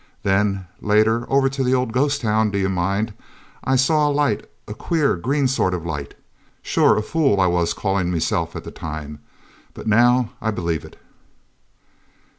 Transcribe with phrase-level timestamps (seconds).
[0.23, 3.13] Then later over to the old ghost town, d'ye mind!
[3.63, 6.15] I saw a light, a queer, green sort of light.
[6.63, 9.19] Sure, a fool I was callin' meself at the time,
[9.75, 10.99] but now I believe it."